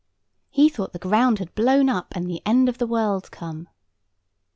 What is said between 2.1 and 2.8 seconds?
and the end of